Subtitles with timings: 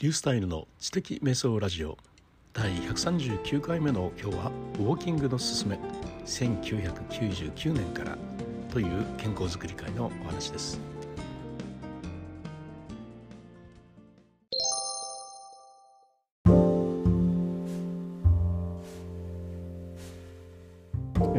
[0.00, 1.96] リュースタイルの知的瞑想ラジオ。
[2.52, 5.78] 第139回目の今日はウォーキングのすすめ。
[6.26, 8.18] 1999年から
[8.72, 10.80] という健康づくり会のお話です。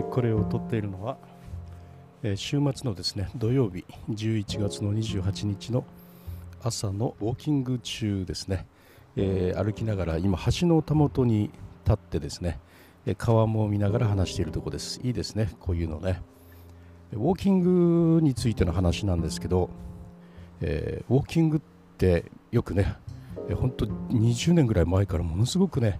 [0.09, 1.17] これを撮っているのは
[2.37, 5.83] 週末のですね土曜日11月の28日の
[6.65, 8.65] 朝のウォーキング中ですね、
[9.15, 11.51] えー、歩きながら今橋のたもとに
[11.85, 12.59] 立ってですね。
[13.19, 14.99] 川も見ながら話しているところです。
[15.03, 15.51] いいですね。
[15.59, 16.23] こういうのね。
[17.13, 19.69] ウォーキングについての話なんですけど、
[20.59, 21.61] えー、ウォーキングっ
[21.99, 22.95] てよくね
[23.53, 25.99] 本当20年ぐらい前からものすごくね、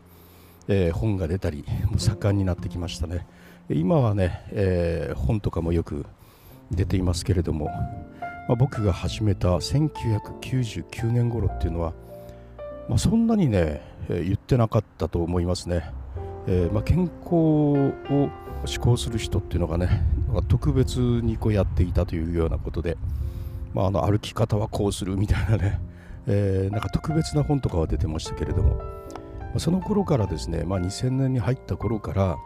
[0.67, 1.63] えー、本が出たり
[1.97, 3.27] 盛んになってきましたね。
[3.69, 6.07] 今はね、えー、本とかもよく
[6.71, 7.69] 出ていますけれども
[8.47, 11.93] まあ、僕が始めた1999年頃っていうのは、
[12.87, 15.91] まあ、そんなにね、え、言ってなかったと思いますね、
[16.47, 18.29] えー、まあ、健康を
[18.65, 20.03] 志向する人っていうのがね
[20.47, 22.97] 特別にこうやっていたというようなことで、
[23.73, 25.79] まあ、あの歩き方はこうするみたいなね、
[26.27, 28.79] えー、なんか特別な本とかは出てましたけれども、
[29.53, 32.37] ま、その頃からですね、まあ、2000年に入った頃から、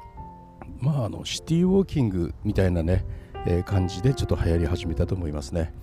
[0.80, 3.06] まあ、あのシティウォーキングみたいなね、
[3.46, 5.74] えー、感じでちょっと流行り始めたと思いますね。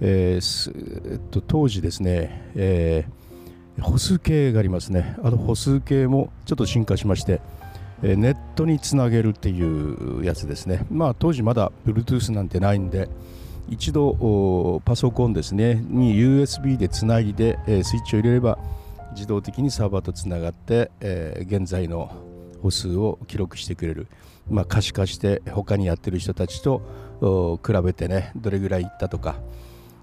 [0.00, 5.16] えー、っと、当時ですね、えー、歩数計がありますね。
[5.22, 7.40] あの歩数計もちょっと進化しまして、
[8.02, 10.86] えー、ネットにつなげるっていうやつですね。
[10.90, 13.08] まあ当時まだ Bluetooth なんてないんで、
[13.68, 18.58] 一度パソコンですねに USB でつないで、えー、スイッチを入れれば
[19.14, 22.10] 自動的にサーバーとつながって、えー、現在の
[22.62, 24.08] 歩数を記録してくれる、
[24.48, 26.82] まあ、可視化して他にやってる人たちと
[27.64, 29.36] 比べてねどれぐらい行ったとか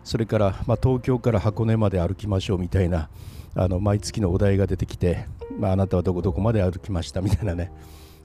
[0.09, 3.09] それから、ま、東京から箱根まで歩きましょうみたいな
[3.53, 5.27] あの毎月のお題が出てきて、
[5.59, 7.21] まあ、あなたはどこどこまで歩きました？
[7.21, 7.71] みたいなね。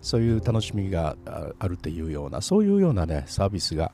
[0.00, 1.14] そういう楽しみが
[1.58, 3.92] あるというようなそういうようなねサービスが、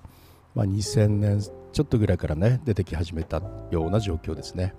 [0.55, 3.43] ま、2000年ちょっとぐらいからね出てき始めた
[3.73, 4.73] ような状況ですね、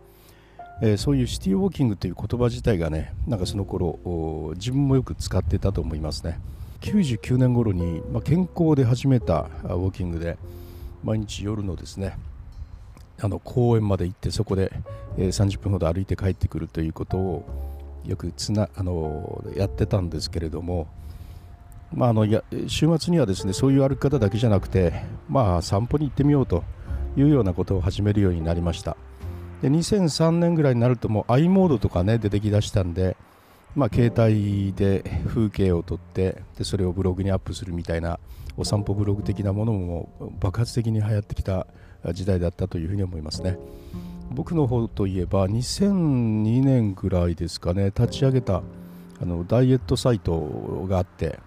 [0.82, 6.40] えー、そういうシティウォーキングという言葉自体がねなんかその頃自分もよく使ってたと思いますね。
[6.80, 10.38] 99年頃に、まあ、健康で始めたウォーキングで
[11.04, 12.18] 毎日夜のですね
[13.22, 14.72] あの公園まで行ってそこで、
[15.18, 17.46] え、30分ほど歩いて帰ってくるということを
[18.06, 20.88] よくつなあのやってたんですけれども、
[21.94, 26.64] まあ、あのや週末にはですねそういう歩き方だけじゃなくて、まあ、散歩に行ってみようと
[27.16, 28.98] いうようなことを始めるようになりました。
[29.62, 33.16] で2003年ぐらいになるともう i モードとかね出てきだしたんで、
[33.76, 38.20] まあ、携帯で風景を撮ってでそれをブログにアップするみたいな
[38.58, 41.68] お散歩ブログ的なものも爆発的に流行ってきた
[42.14, 43.58] 時代だったというふうに思いますね。
[44.32, 48.64] 僕の方といえば2002年ぐらいですかね立ち上げた
[49.22, 51.40] あのダイエットサイトがあって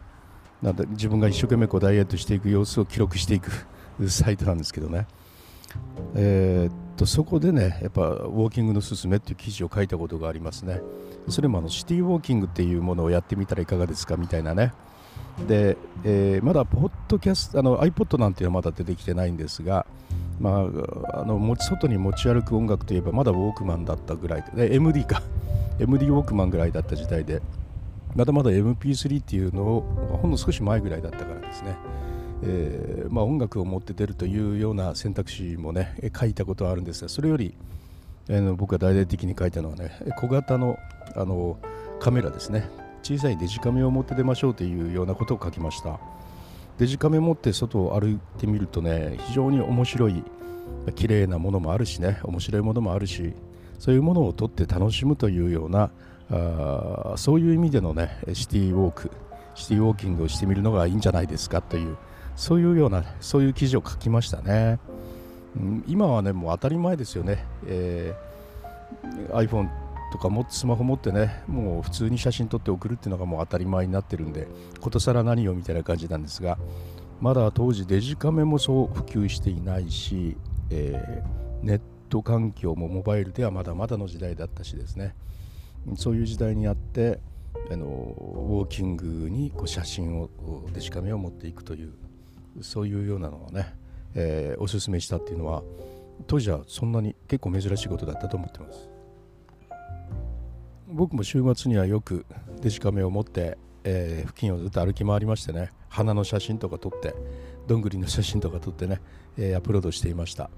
[0.63, 3.51] なんで自分が一生懸命こうダイエットしていく様子を記録していく
[4.09, 5.07] サイトなんですけどね。
[6.15, 10.81] えー、っとそこでねやっぱウォーキングのすすめっていう記事を書いたことがありますね。
[11.29, 14.73] それもあのシティウォーキングっていうものをやってみたらいかがですかみたいなね。
[15.49, 19.87] で、えー、まだポッドキャストあの iPod なんていうのはまだ出てきてないんですが
[20.41, 20.67] ま
[21.13, 25.23] あ、あの持ち外に持ち歩く音楽といえばまだウォークマンだったぐらいで MD か。
[25.79, 27.43] MD ウォークマンぐらいだった時代で
[28.15, 31.77] まだまだ MP3 っていうのをほんの少し前ぐらいだったからですね、
[32.45, 37.55] えーまあ、音楽を持って出るというような選択肢もね書いたことはあるんですがそれより、
[38.29, 40.79] えー、僕が大々的に書いたのはね小型の
[41.17, 41.59] あの
[42.01, 42.69] カメラですね。
[43.03, 46.01] 小さいデジカメを持って出ましょうというようなことを書きました。
[46.79, 50.25] デジカメ持って外を歩いてみるとね非常に面白い
[50.97, 53.33] 綺麗なものもあるしね面白いものもあるし
[53.79, 55.91] そういうものを撮って楽しむというような
[56.31, 59.11] あそういう意味でのねシティウォーク
[59.55, 61.97] シティウォーキングをしてみるのがいいんじゃないですかという
[62.37, 64.79] そういうようなそういう記事を書きましたね、
[65.57, 69.69] うん、今はねもう当たり前ですよね、えー、iPhone
[70.15, 74.47] とかもスマホ持ってねもう普通に写真撮って送るっていうのがもう当たり前になってるんで
[74.81, 76.57] ことさら何をみたいな感じなんですが
[77.21, 80.37] まだ当時デジカメもそう普及していないし、
[80.71, 81.81] えー、ネッ
[82.11, 85.17] ト環境もモバイルではまだまだの時代だったしですね
[85.97, 87.19] そういう時代にあって
[87.73, 90.31] あのウォーキングにこう写真を
[90.73, 91.93] デジカメを持っていくという
[92.63, 93.75] そういうようなのをね、
[94.15, 95.65] えー、おすすめしたっていうのは
[96.29, 98.94] 当時はそんなに結構珍しいことだったと思ってます。
[100.95, 102.25] 僕も週末にはよく
[102.63, 107.15] デジカメを持って、えー、付近をずっと歩き回りましてね花の写真とか撮って
[107.67, 109.01] どんぐりの写真とか撮ってね、
[109.37, 110.51] えー、アップロードしていました。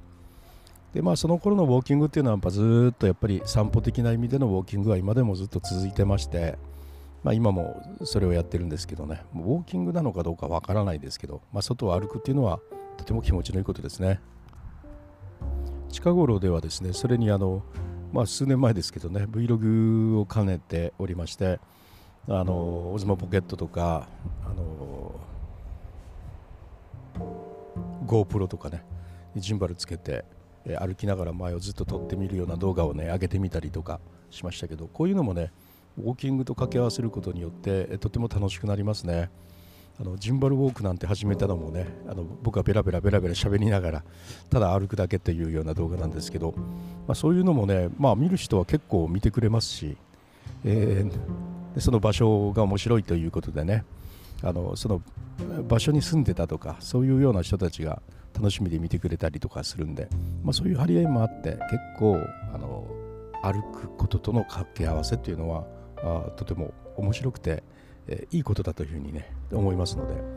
[0.92, 6.58] でまあその頃のウォーキングっていうのはやっぱずっとやっぱり散歩的な意味でのウォーキングは今でもずっと続いてまして、
[7.22, 9.22] まあ、今もそれをやってるんですけどね。
[9.34, 12.60] ウォーキングなのかどうかわからないですけど、まあ、外を歩くっていうのは
[12.96, 14.20] とても気持ちのいいことですね。
[15.90, 17.62] 近頃ではですねそれにあの、
[18.12, 21.61] まあ、数年前ですけどね Vlog を兼ねておりまして
[22.29, 24.08] あのオズモポケットとか
[24.44, 25.20] あの
[28.06, 28.85] GoPro とかね
[29.37, 30.25] ジンバルつけて
[30.79, 34.00] 歩きながら前をずっと撮ってみるような動画をね上げてみたりとか
[34.31, 35.53] しましたけどこういうのもね
[35.99, 39.31] ウォーキングと掛け合わせることによってとても楽しくなりますね。
[39.98, 44.04] あのジンバルウォークなんて始めたのもねあの僕はベラベラベラベラ喋りながら
[44.50, 46.54] ただ歩くだけというような動画なんですけど、
[47.06, 49.96] まあ、そういうのもね、まあ、見る人は結構見てくれますし、
[50.64, 53.84] えー、その場所が面白いということでね
[54.43, 55.00] あのその
[55.66, 58.02] 場所に住んでたとかそういうような人たちが
[58.34, 60.08] 楽しみで見てくれたりとかするんで、
[60.44, 62.19] まあ、そういう張り合いもあって結構
[62.52, 62.87] あの
[63.43, 65.64] 歩くこととの掛け合わせというのは
[65.98, 67.62] あとても面白くて、
[68.08, 70.37] えー、いいことだというふうにね思いますので。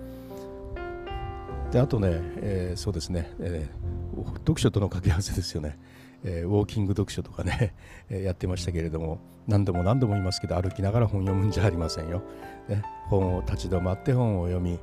[1.72, 5.78] であとね、えー、そうですね、えー、読書との掛け合わせですよね、
[6.24, 7.76] えウォーキング読書とかね、
[8.10, 12.24] えやってましたけれども何度も何度も言いますけど歩きながら本読むんじゃありませんよ、
[12.68, 14.80] ね、本を立ち止まって本を読み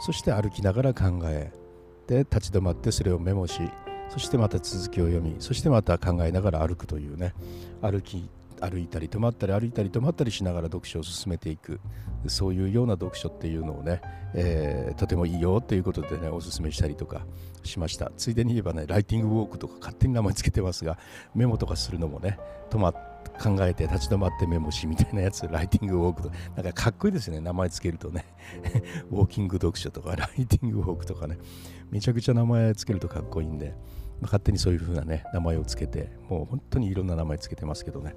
[0.00, 1.52] そして歩きながら考え
[2.06, 3.60] で立ち止まってそれをメモし
[4.08, 7.34] そしてまた続きを読みそしてまた考えながら歩くというね
[7.82, 8.28] 歩き
[8.60, 11.80] 歩いたり止まったり歩いたり止まったりしながら読書を進めていく。
[12.28, 14.00] そういうような読書っていうのをね、
[14.34, 17.24] えー、とてもいいよということでねおすすめしたりとか
[17.62, 18.10] しました。
[18.16, 20.98] ついでに言えばねライティングウォークとか勝手に名前つけてますが
[21.34, 22.38] メモとかするのもね
[22.70, 28.24] 止まっ考えて立ち止まってメモしみたいなやつライティングウォークとなんかかっこいいですね名前つけるとね。
[29.10, 31.38] ウォーキング読書とかライティングウォークとかね。
[31.90, 33.74] めちゃくちゃ名前つけるとかっこいいんで。
[34.22, 38.14] 勝手にそういう風なね名前をつけてもう本当にいろんな名前つけてますけどね。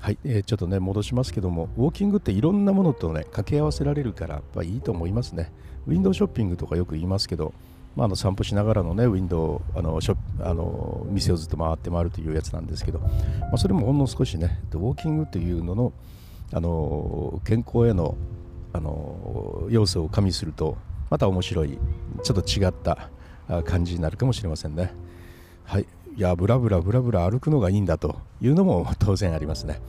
[0.00, 5.52] はい、えー、ちょっとね戻しますけどもウォーキングっていろんなものとね掛け合わせられるからやっぱいいと思いますね。
[5.86, 7.52] ウィンドウショッピングとかよく言いますけど
[7.96, 13.08] まあ、あの散歩しながらのねウィンドウあのショあの店をずっと回って回るというやつなんですけど、ま
[13.54, 15.92] あ、それもほんの少しねウォーキングというのの
[16.54, 18.16] あの健康への
[18.74, 20.78] あの要素を加味すると
[21.10, 21.78] また面白い
[22.22, 23.10] ちょっと違った
[23.62, 24.94] 感じになるかもしれませんね。
[25.64, 29.80] はいいやブラブラブラブラ歩くのがいいんだというのも 当然ありますね。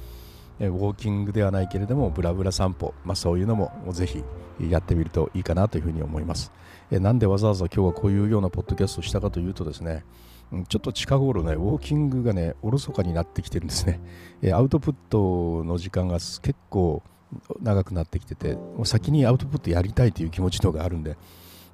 [0.60, 4.24] ウォーキングではないけれどもブラブラ散歩、まあ、そういうのもぜひ
[4.70, 6.52] やってみるといいかなというふうに思います。
[6.92, 10.06] えなんでわざわざ今日はこういうようなポッドキャストをしたかというとですね
[10.68, 14.00] ちょっと近頃ね、ウォーキングがね、おろそかになってきてるんですね。
[14.42, 17.02] えアウトプットの時間が結構
[17.60, 21.18] 長くなってきてて、もう先にアウトプットやりたいという気持ちのがあるんで、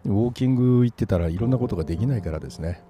[0.06, 2.82] ウォーキング行ってたらいろんなことができないからですね。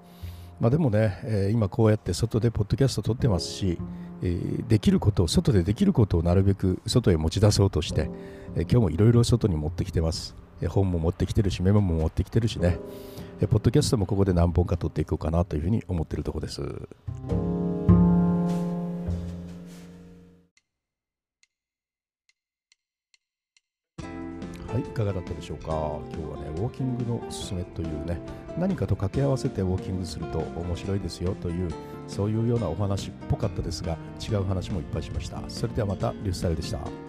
[0.59, 3.79] まあ、でもね、えー、今こうやって外でポッドキャスト撮ってますし、
[4.21, 8.09] えー、できることを、外でできることをなるべく外へ持ち出そうとして、
[8.55, 10.35] えー、今日もいろいろ外に持ってきてます。
[10.61, 12.79] え本も持ってきてるし、メモも持ってきてるしね、
[13.41, 17.68] えポッドキャストもここで何本か撮っていこうかなというふうに思ってるところです。
[24.71, 25.71] はい、いかがだったでしょうか？
[26.15, 28.19] 今日はね、ウォーキングのおすすめというね、
[28.55, 31.71] 何かと掛け合わせてウォーキングすると面白いですよという、
[32.07, 35.41] そういうようなお話っぽかったですが、違う話もいっぱいしました。
[35.47, 37.08] それではまた、リュースタイルでした。